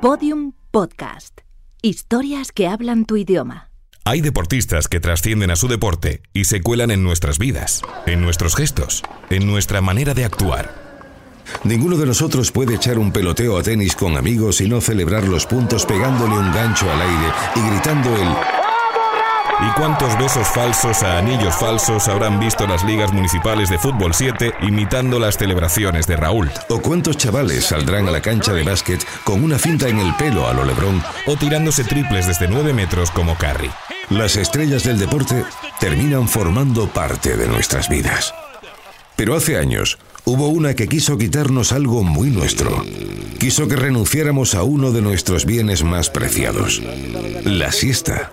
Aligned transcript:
Podium 0.00 0.52
Podcast. 0.70 1.40
Historias 1.82 2.52
que 2.52 2.68
hablan 2.68 3.04
tu 3.04 3.16
idioma. 3.16 3.72
Hay 4.04 4.20
deportistas 4.20 4.86
que 4.86 5.00
trascienden 5.00 5.50
a 5.50 5.56
su 5.56 5.66
deporte 5.66 6.22
y 6.32 6.44
se 6.44 6.62
cuelan 6.62 6.92
en 6.92 7.02
nuestras 7.02 7.40
vidas, 7.40 7.82
en 8.06 8.20
nuestros 8.20 8.54
gestos, 8.54 9.02
en 9.28 9.44
nuestra 9.48 9.80
manera 9.80 10.14
de 10.14 10.24
actuar. 10.24 10.72
Ninguno 11.64 11.96
de 11.96 12.06
nosotros 12.06 12.52
puede 12.52 12.76
echar 12.76 12.96
un 12.96 13.10
peloteo 13.10 13.58
a 13.58 13.62
tenis 13.64 13.96
con 13.96 14.16
amigos 14.16 14.60
y 14.60 14.68
no 14.68 14.80
celebrar 14.80 15.24
los 15.24 15.46
puntos 15.46 15.84
pegándole 15.84 16.38
un 16.38 16.52
gancho 16.52 16.88
al 16.88 17.00
aire 17.02 17.32
y 17.56 17.60
gritando 17.68 18.14
el 18.16 18.57
¿Y 19.60 19.70
cuántos 19.72 20.16
besos 20.18 20.46
falsos 20.46 21.02
a 21.02 21.18
anillos 21.18 21.54
falsos 21.56 22.06
habrán 22.06 22.38
visto 22.38 22.64
las 22.66 22.84
ligas 22.84 23.12
municipales 23.12 23.68
de 23.68 23.78
fútbol 23.78 24.14
7 24.14 24.52
imitando 24.62 25.18
las 25.18 25.36
celebraciones 25.36 26.06
de 26.06 26.16
Raúl? 26.16 26.48
¿O 26.68 26.80
cuántos 26.80 27.16
chavales 27.16 27.64
saldrán 27.64 28.06
a 28.06 28.12
la 28.12 28.22
cancha 28.22 28.52
de 28.52 28.62
básquet 28.62 29.04
con 29.24 29.42
una 29.42 29.58
cinta 29.58 29.88
en 29.88 29.98
el 29.98 30.14
pelo 30.14 30.46
a 30.46 30.54
lo 30.54 30.64
Lebrón? 30.64 31.02
¿O 31.26 31.36
tirándose 31.36 31.82
triples 31.82 32.28
desde 32.28 32.46
9 32.46 32.72
metros 32.72 33.10
como 33.10 33.36
Carrie? 33.36 33.72
Las 34.10 34.36
estrellas 34.36 34.84
del 34.84 34.98
deporte 34.98 35.44
terminan 35.80 36.28
formando 36.28 36.86
parte 36.88 37.36
de 37.36 37.48
nuestras 37.48 37.88
vidas. 37.88 38.32
Pero 39.16 39.34
hace 39.34 39.58
años 39.58 39.98
hubo 40.24 40.46
una 40.48 40.74
que 40.74 40.86
quiso 40.86 41.18
quitarnos 41.18 41.72
algo 41.72 42.04
muy 42.04 42.30
nuestro. 42.30 42.84
Quiso 43.40 43.66
que 43.66 43.74
renunciáramos 43.74 44.54
a 44.54 44.62
uno 44.62 44.92
de 44.92 45.02
nuestros 45.02 45.44
bienes 45.44 45.82
más 45.82 46.10
preciados, 46.10 46.80
la 47.44 47.72
siesta. 47.72 48.30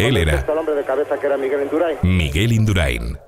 Él 0.00 0.16
era 0.16 0.44
Miguel 2.02 2.52
Indurain. 2.52 3.18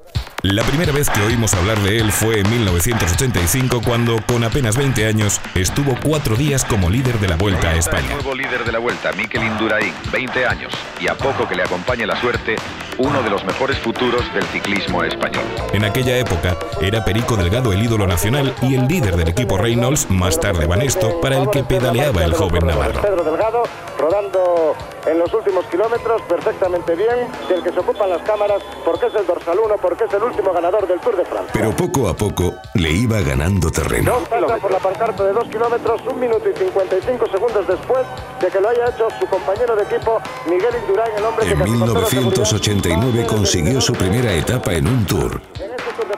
La 0.43 0.65
primera 0.65 0.91
vez 0.91 1.09
que 1.09 1.21
oímos 1.21 1.55
hablar 1.55 1.79
de 1.81 1.99
él 1.99 2.11
fue 2.11 2.41
en 2.41 2.51
1985 2.51 3.81
cuando, 3.87 4.17
con 4.27 4.43
apenas 4.43 4.77
20 4.77 5.07
años, 5.07 5.41
estuvo 5.55 5.97
cuatro 6.03 6.35
días 6.35 6.65
como 6.65 6.91
líder 6.91 7.21
de 7.21 7.29
la 7.29 7.37
Vuelta 7.37 7.71
a 7.71 7.77
España. 7.77 8.09
El 8.09 8.15
nuevo 8.15 8.35
líder 8.35 8.65
de 8.65 8.73
la 8.73 8.81
Vuelta, 8.81 9.13
Miquel 9.13 9.45
Indurain, 9.45 9.95
20 10.11 10.45
años, 10.45 10.73
y 11.01 11.07
a 11.07 11.15
poco 11.15 11.47
que 11.47 11.55
le 11.55 11.63
acompañe 11.63 12.07
la 12.07 12.21
suerte, 12.21 12.57
uno 12.99 13.23
de 13.23 13.31
los 13.31 13.45
mejores 13.45 13.79
futuros 13.79 14.35
del 14.35 14.43
ciclismo 14.47 15.05
español. 15.05 15.45
En 15.75 15.85
aquella 15.85 16.19
época, 16.19 16.57
era 16.81 17.05
Perico 17.05 17.37
Delgado 17.37 17.73
el 17.73 17.81
ídolo 17.81 18.09
nacional 18.09 18.53
y 18.63 18.75
el 18.75 18.89
líder 18.89 19.15
del 19.15 19.29
equipo 19.29 19.59
Reynolds, 19.59 20.11
más 20.11 20.41
tarde 20.41 20.67
Banesto, 20.67 21.21
para 21.21 21.39
el 21.39 21.51
que 21.51 21.63
pedaleaba 21.63 22.25
el 22.25 22.35
joven 22.35 22.67
Navarro. 22.67 23.01
Pedro 23.01 23.23
Delgado 23.23 23.63
rodando 23.97 24.75
en 25.07 25.19
los 25.19 25.33
últimos 25.35 25.65
kilómetros 25.67 26.23
perfectamente 26.23 26.95
bien, 26.95 27.29
del 27.49 27.63
que 27.63 27.73
se 27.73 27.81
ocupan 27.81 28.11
las 28.11 28.23
cámaras, 28.23 28.63
porque 28.85 29.07
es 29.07 29.15
el 29.15 29.27
dorsal 29.27 29.59
1, 29.59 29.77
porque 29.81 30.05
es 30.05 30.13
el 30.13 30.23
último 30.23 30.53
ganador 30.53 30.87
del 30.87 31.01
Tour 31.01 31.17
de 31.17 31.25
Francia. 31.25 31.51
Pero 31.53 31.71
poco 31.73 32.09
a 32.09 32.15
poco 32.15 32.55
le 32.75 32.91
iba 32.91 33.21
ganando 33.21 33.71
terreno. 33.71 34.19
Pasa 34.31 34.57
por 34.59 34.71
la 34.71 34.79
pancarta 34.79 35.25
de 35.25 35.33
dos 35.33 35.45
kilómetros, 35.49 36.01
un 36.07 36.21
minuto 36.21 36.49
y 36.49 36.55
55 36.57 37.27
segundos 37.27 37.67
después 37.67 38.07
de 38.41 38.49
que 38.49 38.61
lo 38.61 38.69
haya 38.69 38.87
hecho 38.91 39.09
su 39.19 39.27
compañero 39.27 39.75
de 39.77 39.83
equipo, 39.85 40.21
Miguel 40.47 40.75
Indurain, 40.87 41.13
el 41.17 41.25
hombre 41.25 41.47
que 41.47 41.53
En 41.53 41.59
toda 41.59 42.07
seguridad- 42.07 42.11
1989 42.21 43.27
consiguió 43.27 43.81
su 43.81 43.93
primera 43.95 44.33
etapa 44.33 44.73
en 44.73 44.87
un 44.87 45.07
tour. 45.07 45.41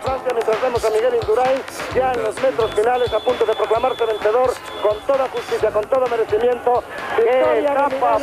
Francia, 0.05 0.33
mientras 0.34 0.60
vemos 0.60 0.84
a 0.84 0.91
Miguel 0.91 1.14
Indurain 1.14 1.60
ya 1.94 2.12
en 2.12 2.22
los 2.22 2.34
metros 2.42 2.74
finales 2.74 3.10
a 3.10 3.20
punto 3.20 3.47
de 3.47 3.55
proclamarse 3.55 4.05
vencedor 4.05 4.50
con 4.83 4.98
toda 5.06 5.27
justicia, 5.28 5.70
con 5.70 5.84
todo 5.86 6.06
merecimiento. 6.08 6.84
¡Qué 7.16 7.60
etapa, 7.60 8.19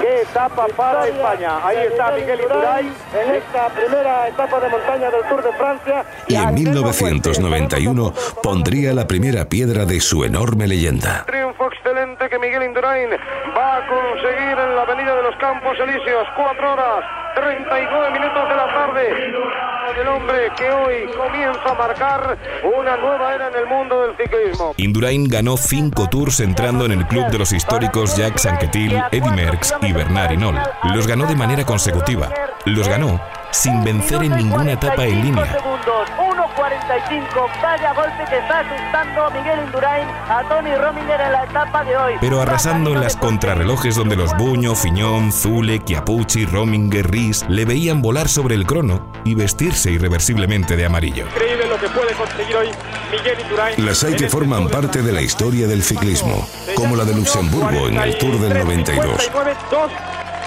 ¡Qué 0.00 0.22
etapa 0.22 0.66
para 0.76 1.08
España! 1.08 1.66
Ahí 1.66 1.78
está 1.78 2.12
Miguel 2.12 2.40
Indurain 2.40 2.94
en 3.12 3.34
esta 3.34 3.68
primera 3.70 4.28
etapa 4.28 4.60
de 4.60 4.68
montaña 4.68 5.10
del 5.10 5.22
Tour 5.28 5.42
de 5.42 5.52
Francia. 5.54 6.04
Y 6.28 6.36
en 6.36 6.54
1991 6.54 8.14
pondría 8.40 8.94
la 8.94 9.08
primera 9.08 9.46
piedra 9.46 9.84
de 9.86 10.00
su 10.00 10.22
enorme 10.24 10.68
leyenda. 10.68 11.24
Triunfo 11.26 11.66
excelente 11.72 12.28
que 12.28 12.38
Miguel 12.38 12.62
Indurain 12.62 13.10
va 13.56 13.78
a 13.78 13.86
conseguir 13.88 14.58
en 14.58 14.76
la 14.76 14.82
Avenida 14.82 15.16
de 15.16 15.22
los 15.24 15.36
Campos 15.36 15.76
Elíseos. 15.80 16.28
Cuatro 16.36 16.72
horas, 16.72 17.04
39 17.34 18.10
minutos 18.12 18.48
de 18.48 18.54
la 18.54 18.66
tarde. 18.72 19.79
Hombre 19.98 20.50
que 20.56 20.70
hoy 20.70 21.10
comienza 21.16 21.68
a 21.68 21.74
marcar 21.74 22.38
una 22.62 22.96
nueva 22.96 23.34
era 23.34 23.48
en 23.48 23.54
el 23.56 23.66
mundo 23.66 24.02
del 24.02 24.16
ciclismo. 24.16 24.72
Indurain 24.76 25.28
ganó 25.28 25.56
cinco 25.56 26.08
tours 26.08 26.38
entrando 26.40 26.84
en 26.84 26.92
el 26.92 27.06
club 27.06 27.26
de 27.26 27.38
los 27.38 27.52
históricos 27.52 28.16
Jacques 28.16 28.46
Anquetil, 28.46 28.96
Eddy 29.10 29.30
Merckx 29.30 29.74
y 29.82 29.92
Bernard 29.92 30.32
Hinault. 30.32 30.60
Los 30.94 31.08
ganó 31.08 31.26
de 31.26 31.34
manera 31.34 31.66
consecutiva. 31.66 32.28
Los 32.66 32.88
ganó 32.88 33.20
sin 33.50 33.82
vencer 33.82 34.22
en 34.22 34.36
ninguna 34.36 34.72
etapa 34.72 35.04
en 35.06 35.22
línea. 35.22 35.44
segundos, 35.46 36.08
1.45, 36.18 37.60
vaya 37.60 37.92
golpe 37.92 38.24
que 38.28 38.38
está 38.38 38.60
asustando 38.60 39.30
Miguel 39.32 39.58
Indurain 39.66 40.06
a 40.28 40.44
Tony 40.48 40.74
Rominger 40.76 41.20
en 41.20 41.32
la 41.32 41.44
etapa 41.44 41.84
de 41.84 41.96
hoy. 41.96 42.12
Pero 42.20 42.40
arrasando 42.40 42.92
en 42.92 43.00
las 43.00 43.16
contrarrelojes 43.16 43.96
donde 43.96 44.14
los 44.14 44.36
Buño, 44.36 44.76
Fiñón, 44.76 45.32
Zule, 45.32 45.82
Chiapucci, 45.84 46.46
Rominger, 46.46 47.10
Ries 47.10 47.44
le 47.48 47.64
veían 47.64 48.00
volar 48.02 48.28
sobre 48.28 48.54
el 48.54 48.66
crono 48.66 49.09
y 49.24 49.34
vestirse 49.34 49.90
irreversiblemente 49.90 50.76
de 50.76 50.86
amarillo. 50.86 51.26
Increíble 51.26 51.66
lo 51.68 51.78
que 51.78 51.88
puede 51.88 52.12
conseguir 52.14 52.56
hoy 52.56 52.68
Miguel 53.10 53.40
Indurain. 53.40 53.86
Las 53.86 54.04
hay 54.04 54.16
que 54.16 54.28
forman 54.28 54.68
parte 54.68 55.02
de 55.02 55.12
la 55.12 55.22
historia 55.22 55.66
del 55.66 55.82
ciclismo, 55.82 56.46
como 56.74 56.96
la 56.96 57.04
de 57.04 57.14
Luxemburgo 57.14 57.88
en 57.88 57.96
el 57.96 58.18
Tour 58.18 58.38
del 58.38 58.54
92, 58.54 59.30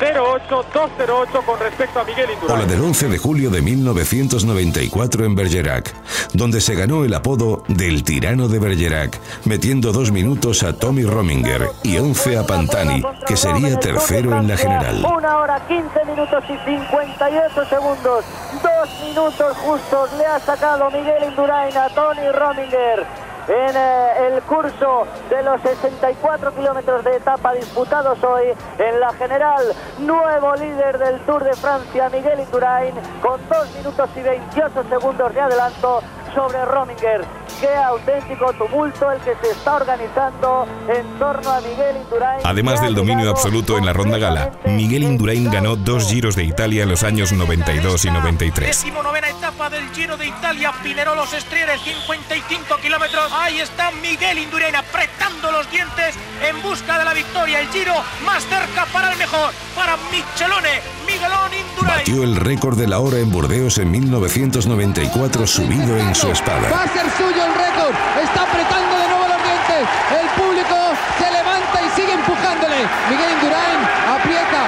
208, 0.03 0.65
208 0.73 1.41
con 1.45 1.59
respecto 1.59 1.99
a 1.99 2.03
Miguel 2.03 2.27
o 2.47 2.57
la 2.57 2.65
del 2.65 2.81
11 2.81 3.09
de 3.09 3.17
julio 3.17 3.49
de 3.49 3.61
1994 3.61 5.25
en 5.25 5.35
Bergerac, 5.35 5.93
donde 6.33 6.61
se 6.61 6.75
ganó 6.75 7.05
el 7.05 7.13
apodo 7.13 7.63
del 7.67 8.03
tirano 8.03 8.47
de 8.47 8.59
Bergerac, 8.59 9.19
metiendo 9.45 9.91
dos 9.91 10.11
minutos 10.11 10.63
a 10.63 10.73
Tommy 10.73 11.03
Rominger 11.03 11.69
y 11.83 11.97
11 11.97 12.37
a 12.37 12.45
Pantani, 12.45 13.03
que 13.25 13.37
sería 13.37 13.79
tercero 13.79 14.37
en 14.37 14.47
la 14.47 14.57
general. 14.57 15.05
Una 15.05 15.37
hora 15.37 15.65
15 15.67 16.05
minutos 16.05 16.43
y 16.45 16.69
58 16.69 17.65
segundos. 17.69 18.25
Dos 18.63 18.99
minutos 19.01 19.57
justos 19.57 20.13
le 20.13 20.25
ha 20.25 20.39
sacado 20.39 20.89
Miguel 20.89 21.25
Indurain 21.25 21.75
a 21.77 21.89
Tony 21.89 22.31
Rominger. 22.31 23.05
En 23.45 23.75
eh, 23.75 24.27
el 24.27 24.41
curso 24.43 25.05
de 25.29 25.43
los 25.43 25.61
64 25.61 26.55
kilómetros 26.55 27.03
de 27.03 27.17
etapa 27.17 27.53
disputados 27.53 28.23
hoy 28.23 28.45
en 28.79 28.99
la 29.01 29.11
general, 29.15 29.65
nuevo 29.99 30.55
líder 30.55 30.97
del 30.97 31.19
Tour 31.25 31.43
de 31.43 31.53
Francia, 31.57 32.07
Miguel 32.07 32.39
Indurain, 32.39 32.95
con 33.21 33.41
2 33.49 33.75
minutos 33.75 34.09
y 34.15 34.21
28 34.21 34.83
segundos 34.89 35.33
de 35.33 35.41
adelanto 35.41 36.01
sobre 36.33 36.65
Rominger. 36.65 37.25
Qué 37.59 37.75
auténtico 37.75 38.51
tumulto 38.53 39.11
el 39.11 39.19
que 39.21 39.35
se 39.41 39.51
está 39.51 39.75
organizando 39.75 40.67
en 40.87 41.19
torno 41.19 41.51
a 41.51 41.61
Miguel 41.61 41.97
Indurain. 41.97 42.41
Además 42.43 42.81
del 42.81 42.95
dominio 42.95 43.29
absoluto 43.29 43.77
en 43.77 43.85
la 43.85 43.93
ronda 43.93 44.17
gala, 44.17 44.51
Miguel 44.65 45.03
Indurain 45.03 45.49
ganó 45.49 45.75
dos 45.75 46.09
giros 46.09 46.35
de 46.35 46.43
Italia 46.43 46.83
en 46.83 46.89
los 46.89 47.03
años 47.03 47.31
92 47.31 48.05
y 48.05 48.11
93. 48.11 48.67
Decimonovena 48.67 49.29
etapa 49.29 49.69
del 49.69 49.87
Giro 49.91 50.17
de 50.17 50.27
Italia, 50.27 50.73
Pinero 50.81 51.15
Los 51.15 51.33
Estrieres, 51.33 51.81
55 51.81 52.77
kilómetros. 52.81 53.31
Ahí 53.31 53.59
está 53.59 53.91
Miguel 54.01 54.39
Indurain 54.39 54.75
apretando 55.03 55.51
los 55.51 55.69
dientes 55.69 56.15
en 56.41 56.61
busca 56.61 56.97
de 56.97 57.05
la 57.05 57.13
victoria. 57.13 57.59
El 57.59 57.67
Giro 57.69 57.93
más 58.25 58.43
cerca 58.45 58.85
para 58.91 59.11
el 59.11 59.17
mejor, 59.17 59.51
para 59.75 59.97
Michelone, 60.11 60.81
Miguelón 61.05 61.51
Indurain. 61.53 61.99
Batió 61.99 62.23
el 62.23 62.35
récord 62.35 62.77
de 62.77 62.87
la 62.87 62.99
hora 62.99 63.17
en 63.19 63.29
Burdeos 63.31 63.77
en 63.79 63.91
1994 63.91 65.47
subido 65.47 65.97
en 65.97 66.15
su 66.15 66.27
Va 66.27 66.33
espada. 66.33 66.67
a 66.67 66.87
ser 66.87 67.05
suyo 67.17 67.43
el 67.45 67.53
récord. 67.53 67.93
Está 68.23 68.43
apretando 68.43 68.95
de 68.97 69.07
nuevo 69.09 69.27
los 69.27 69.41
dientes. 69.43 69.83
El 70.21 70.27
público 70.39 70.77
se 71.19 71.27
levanta 71.31 71.77
y 71.83 71.89
sigue 71.99 72.13
empujándole. 72.13 72.79
Miguel 73.09 73.31
Indurain 73.33 73.81
aprieta. 74.07 74.61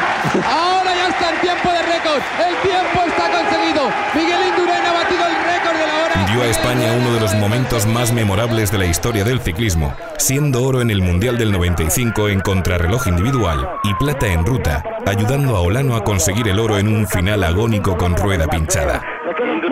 Ahora 0.51 0.91
ya 0.95 1.07
está 1.09 1.29
el 1.31 1.40
tiempo 1.40 1.69
de 1.72 1.81
récord. 1.81 2.22
El 2.44 2.56
tiempo 2.59 3.00
está 3.07 3.25
conseguido. 3.31 3.88
Miguel 4.13 4.41
Indurain 4.51 4.85
ha 4.85 4.94
batido 4.94 5.24
el 5.28 5.35
récord 5.47 5.78
de 5.79 5.88
la 5.88 5.95
hora. 6.03 6.16
Dio 6.28 6.41
a 6.44 6.47
España 6.65 6.93
uno 6.93 7.13
de 7.13 7.19
los 7.19 7.35
momentos 7.35 7.85
más 7.85 8.11
memorables 8.11 8.71
de 8.71 8.79
la 8.79 8.87
historia 8.87 9.23
del 9.23 9.39
ciclismo, 9.39 9.93
siendo 10.17 10.63
oro 10.63 10.81
en 10.81 10.89
el 10.89 11.00
Mundial 11.00 11.38
del 11.38 11.51
95 11.51 12.27
en 12.29 12.39
contrarreloj 12.39 13.06
individual 13.06 13.69
y 13.83 13.94
plata 13.94 14.25
en 14.25 14.44
ruta, 14.44 14.83
ayudando 15.06 15.56
a 15.56 15.59
Olano 15.59 15.95
a 15.95 16.03
conseguir 16.03 16.47
el 16.47 16.57
oro 16.57 16.79
en 16.79 16.88
un 16.88 17.07
final 17.07 17.44
agónico 17.44 17.95
con 17.95 18.17
rueda 18.17 18.47
pinchada. 18.47 19.14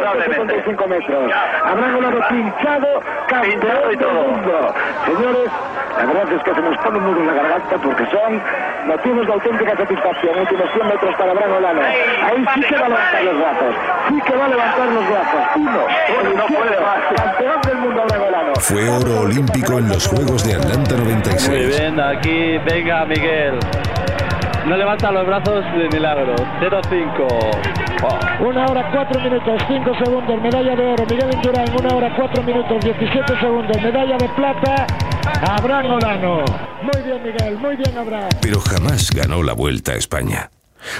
Indudablemente. 0.04 0.54
65 0.56 0.88
metros. 0.88 1.32
Habrá 1.66 1.88
volado 1.96 2.20
pinchado, 2.30 2.88
campeón 3.28 3.94
y 3.94 3.98
todo. 3.98 4.10
del 4.14 4.28
mundo. 4.28 4.74
Señores, 5.06 5.50
la 5.98 6.06
verdad 6.06 6.34
es 6.34 6.44
que 6.44 6.54
se 6.54 6.62
nos 6.62 6.78
pone 6.78 6.98
un 6.98 7.06
nudo 7.06 7.20
en 7.22 7.28
la 7.28 7.34
garganta 7.34 7.78
porque 7.78 8.06
son 8.08 8.42
motivos 8.88 9.28
de 9.28 9.34
auténtica 9.34 9.78
satisfacción. 9.78 10.40
Últimos 10.40 10.70
100 10.74 10.88
metros 10.88 11.16
para 11.16 11.32
Abraham 11.32 11.54
Olano. 11.58 11.82
Ahí 11.82 12.46
sí 12.56 12.62
que 12.62 12.76
va 12.78 12.86
a 12.86 12.90
levantar 12.90 13.24
los 13.24 13.38
brazos. 13.40 13.76
Sí 14.10 14.22
que 14.26 14.36
va 14.36 14.46
a 14.46 14.48
levantar 14.50 14.88
los 14.88 15.10
brazos. 15.10 15.42
Uno. 15.56 15.80
Uno, 16.20 16.30
no 16.38 16.46
puede 16.48 16.80
más. 16.82 17.00
Campeón 17.16 17.62
del 17.62 17.78
mundo 17.78 18.02
Abraham 18.04 18.24
Olano. 18.28 18.54
Fue 18.56 18.90
oro 18.90 19.22
olímpico 19.22 19.78
en 19.80 19.90
los 19.90 20.08
Juegos 20.08 20.44
de 20.46 20.56
Atlanta 20.56 20.96
Muy 20.96 21.14
96. 21.14 21.80
bien, 21.80 22.00
aquí, 22.00 22.58
venga 22.70 23.06
Miguel. 23.06 23.60
No 24.66 24.78
levanta 24.78 25.12
los 25.12 25.26
brazos 25.28 25.64
de 25.78 25.90
milagro. 25.90 26.36
0-5. 26.62 27.93
Una 28.40 28.66
hora 28.66 28.92
4 28.92 29.22
minutos 29.22 29.62
5 29.68 29.92
segundos. 30.04 30.42
Medalla 30.42 30.76
de 30.76 30.86
oro. 30.86 31.06
Miguel 31.10 31.34
Indurain. 31.34 31.70
Una 31.80 31.96
hora 31.96 32.16
4 32.16 32.44
minutos 32.44 32.84
17 32.84 33.40
segundos. 33.40 33.82
Medalla 33.82 34.18
de 34.18 34.30
plata. 34.30 34.88
Abraham 35.58 35.92
Olano. 35.92 36.46
Muy 36.82 37.02
bien, 37.04 37.24
Miguel, 37.24 37.58
muy 37.58 37.76
bien, 37.76 37.98
Abraham. 37.98 38.30
Pero 38.42 38.60
jamás 38.60 39.10
ganó 39.12 39.42
la 39.42 39.54
Vuelta 39.54 39.94
a 39.94 39.96
España 39.96 40.50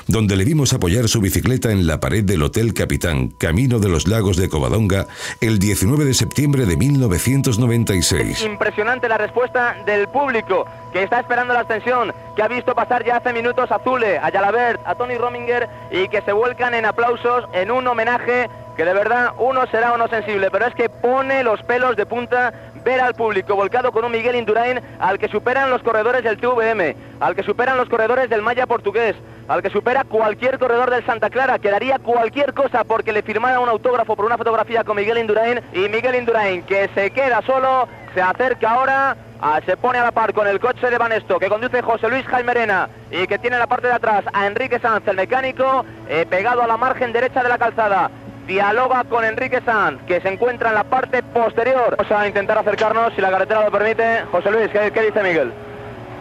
donde 0.08 0.36
le 0.36 0.46
vimos 0.46 0.74
apoyar 0.74 1.08
su 1.08 1.22
bicicleta 1.22 1.72
en 1.72 1.88
la 1.88 2.00
pared 2.00 2.24
del 2.24 2.44
Hotel 2.44 2.74
Capitán, 2.74 3.30
camino 3.30 3.80
de 3.80 3.90
los 3.90 4.08
lagos 4.08 4.38
de 4.38 4.50
Covadonga, 4.50 5.08
el 5.42 5.60
19 5.60 6.06
de 6.06 6.14
septiembre 6.14 6.66
de 6.66 6.78
1996. 6.78 8.44
Impresionante 8.44 9.10
la 9.10 9.18
respuesta 9.18 9.76
del 9.86 10.08
público, 10.08 10.66
que 10.92 11.04
está 11.04 11.20
esperando 11.20 11.54
la 11.54 11.62
ascensión, 11.62 12.14
que 12.36 12.44
ha 12.44 12.48
visto 12.48 12.76
pasar 12.76 13.04
ya 13.06 13.18
hace 13.18 13.34
minutos 13.34 13.72
a 13.72 13.80
Zule, 13.80 14.18
a 14.18 14.32
Jalabert, 14.32 14.82
a 14.86 14.96
Tony 14.96 15.16
Rominger 15.16 15.68
y 15.92 16.08
que 16.08 16.22
se 16.22 16.32
vuelcan 16.32 16.74
en 16.74 16.86
aplausos 16.86 17.46
en 17.54 17.72
un 17.72 17.88
homenaje 17.88 18.50
que 18.76 18.86
de 18.86 18.94
verdad 18.94 19.34
uno 19.38 19.68
será 19.68 19.94
uno 19.94 20.08
sensible, 20.08 20.50
pero 20.52 20.66
es 20.66 20.74
que 20.74 20.90
pone 20.90 21.44
los 21.44 21.62
pelos 21.64 21.96
de 21.96 22.06
punta 22.06 22.54
ver 22.84 23.00
al 23.00 23.14
público 23.14 23.56
volcado 23.56 23.92
con 23.92 24.06
un 24.06 24.12
Miguel 24.12 24.36
Indurain 24.36 24.80
al 25.00 25.18
que 25.18 25.28
superan 25.28 25.70
los 25.70 25.82
corredores 25.82 26.24
del 26.24 26.38
TVM, 26.38 26.96
al 27.20 27.36
que 27.36 27.44
superan 27.44 27.78
los 27.78 27.90
corredores 27.90 28.30
del 28.30 28.42
Maya 28.42 28.68
portugués, 28.68 29.16
al 29.48 29.62
que 29.62 29.70
supera 29.70 30.04
cualquier 30.04 30.60
corredor 30.60 30.90
del 30.90 31.06
Santa 31.06 31.30
Clara, 31.30 31.60
que 31.60 31.72
daría 31.72 32.00
cualquier 32.00 32.54
cosa 32.54 32.84
porque 32.84 33.14
le 33.14 33.22
firmara 33.22 33.60
un 33.60 33.70
autógrafo 33.70 34.16
por 34.16 34.26
una 34.26 34.38
fotografía 34.38 34.84
con 34.84 34.98
Miguel 34.98 35.18
Indurain 35.18 35.62
y 35.74 35.90
Miguel 35.90 36.16
Indurain 36.16 36.64
que 36.64 36.90
se 36.94 37.12
queda 37.12 37.42
solo, 37.42 37.88
se 38.14 38.22
acerca 38.22 38.72
ahora 38.72 39.18
se 39.66 39.76
pone 39.76 40.00
a 40.00 40.04
la 40.04 40.12
par 40.12 40.34
con 40.34 40.48
el 40.48 40.60
coche 40.60 40.90
de 40.90 40.98
Banesto 40.98 41.38
que 41.38 41.50
conduce 41.50 41.82
José 41.82 42.08
Luis 42.08 42.26
Jaimerena 42.26 42.88
y 43.12 43.28
que 43.28 43.38
tiene 43.38 43.58
en 43.58 43.60
la 43.60 43.68
parte 43.68 43.88
de 43.88 43.94
atrás 43.94 44.24
a 44.32 44.48
Enrique 44.48 44.80
Sanz, 44.80 45.06
el 45.08 45.18
mecánico, 45.18 45.86
eh, 46.08 46.26
pegado 46.30 46.62
a 46.62 46.68
la 46.68 46.78
margen 46.78 47.12
derecha 47.12 47.44
de 47.44 47.50
la 47.50 47.58
calzada 47.58 48.10
dialoga 48.48 49.04
con 49.06 49.24
Enrique 49.24 49.62
Sanz, 49.66 50.02
que 50.08 50.22
se 50.22 50.30
encuentra 50.30 50.70
en 50.70 50.76
la 50.76 50.84
parte 50.84 51.24
posterior. 51.24 51.96
Vamos 51.98 52.12
a 52.12 52.28
intentar 52.28 52.58
acercarnos, 52.58 53.14
si 53.16 53.22
la 53.22 53.32
carretera 53.32 53.66
lo 53.66 53.72
permite. 53.72 54.24
José 54.32 54.52
Luis, 54.52 54.70
¿qué, 54.72 55.02
dice 55.02 55.24
Miguel? 55.24 55.52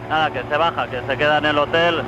Nada, 0.09 0.31
que 0.31 0.41
se 0.47 0.57
baja, 0.57 0.87
que 0.89 1.01
se 1.07 1.17
queda 1.17 1.37
en 1.39 1.45
el 1.45 1.57
hotel. 1.57 2.01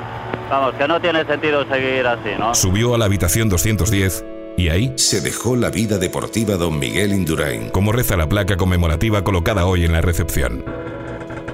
Vamos, 0.50 0.74
que 0.74 0.86
no 0.86 1.00
tiene 1.00 1.24
sentido 1.24 1.66
seguir 1.68 2.06
así, 2.06 2.30
¿no? 2.38 2.54
Subió 2.54 2.94
a 2.94 2.98
la 2.98 3.06
habitación 3.06 3.48
210 3.48 4.24
y 4.56 4.68
ahí 4.68 4.92
se 4.96 5.20
dejó 5.20 5.56
la 5.56 5.70
vida 5.70 5.98
deportiva 5.98 6.56
don 6.56 6.78
Miguel 6.78 7.12
Indurain. 7.12 7.70
Como 7.70 7.92
reza 7.92 8.16
la 8.16 8.28
placa 8.28 8.56
conmemorativa 8.56 9.24
colocada 9.24 9.66
hoy 9.66 9.84
en 9.84 9.92
la 9.92 10.00
recepción. 10.00 10.64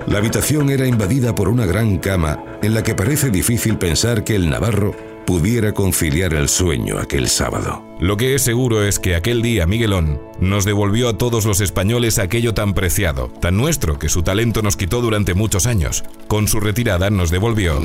La 0.07 0.19
habitación 0.19 0.69
era 0.69 0.87
invadida 0.87 1.35
por 1.35 1.49
una 1.49 1.65
gran 1.65 1.99
cama 1.99 2.39
en 2.61 2.75
la 2.75 2.83
que 2.83 2.95
parece 2.95 3.31
difícil 3.31 3.79
pensar 3.79 4.25
que 4.25 4.35
el 4.35 4.51
Navarro 4.51 4.95
pudiera 5.27 5.73
conciliar 5.73 6.35
el 6.35 6.49
sueño 6.49 6.99
aquel 6.99 7.29
sábado. 7.29 7.85
Lo 8.01 8.17
que 8.17 8.35
es 8.35 8.43
seguro 8.43 8.85
es 8.85 8.99
que 8.99 9.15
aquel 9.15 9.43
día 9.43 9.67
Miguelón 9.67 10.21
nos 10.41 10.65
devolvió 10.65 11.09
a 11.09 11.19
todos 11.19 11.45
los 11.45 11.61
españoles 11.61 12.19
aquello 12.19 12.55
tan 12.55 12.75
preciado, 12.75 13.29
tan 13.41 13.57
nuestro, 13.57 13.99
que 13.99 14.09
su 14.09 14.23
talento 14.23 14.63
nos 14.63 14.77
quitó 14.77 15.01
durante 15.01 15.35
muchos 15.35 15.67
años. 15.67 16.05
Con 16.29 16.49
su 16.49 16.61
retirada 16.61 17.11
nos 17.11 17.31
devolvió 17.31 17.81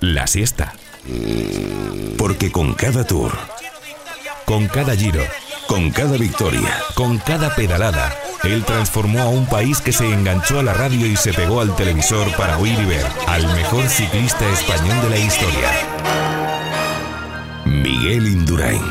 la 0.00 0.26
siesta. 0.26 0.74
Porque 2.16 2.50
con 2.50 2.74
cada 2.74 3.06
tour, 3.06 3.32
con 4.44 4.66
cada 4.66 4.94
giro, 4.94 5.22
con 5.66 5.90
cada 5.90 6.16
victoria, 6.16 6.74
con 6.94 7.18
cada 7.18 7.54
pedalada, 7.54 8.12
él 8.44 8.64
transformó 8.64 9.20
a 9.20 9.28
un 9.28 9.46
país 9.46 9.80
que 9.80 9.92
se 9.92 10.10
enganchó 10.12 10.60
a 10.60 10.62
la 10.62 10.72
radio 10.72 11.06
y 11.06 11.16
se 11.16 11.32
pegó 11.32 11.60
al 11.60 11.74
televisor 11.76 12.34
para 12.36 12.58
oír 12.58 12.78
y 12.78 12.86
ver 12.86 13.06
al 13.26 13.46
mejor 13.54 13.86
ciclista 13.88 14.48
español 14.50 15.00
de 15.02 15.10
la 15.10 15.18
historia. 15.18 15.70
Miguel 17.66 18.26
Indurain. 18.26 18.82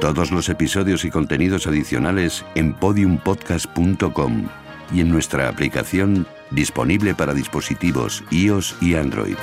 Todos 0.00 0.30
los 0.30 0.48
episodios 0.48 1.04
y 1.04 1.10
contenidos 1.10 1.66
adicionales 1.66 2.44
en 2.54 2.72
podiumpodcast.com 2.72 4.48
y 4.92 5.00
en 5.00 5.08
nuestra 5.10 5.48
aplicación 5.48 6.26
disponible 6.50 7.14
para 7.14 7.34
dispositivos 7.34 8.24
iOS 8.30 8.76
y 8.80 8.94
Android. 8.94 9.36